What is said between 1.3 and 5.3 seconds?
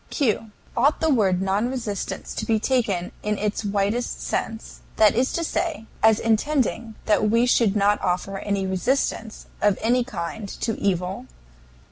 "non resistance" to be taken in its widest sense that